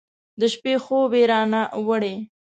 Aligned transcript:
د 0.39 0.41
شپې 0.53 0.73
خوب 0.83 1.11
یې 1.19 1.23
رانه 1.31 1.61
وړی 1.87 2.15